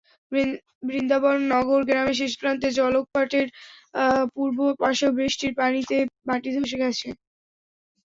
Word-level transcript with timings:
বৃন্দাবননগর 0.87 1.81
গ্রামের 1.89 2.17
শেষ 2.21 2.33
প্রান্তে 2.39 2.67
জলকপাটের 2.77 3.47
পূর্ব 4.33 4.57
পাশেও 4.81 5.15
বৃষ্টির 5.17 5.53
পানিতে 5.59 5.95
মাটি 6.27 6.49
ধসে 6.55 6.77
গেছে। 6.83 7.07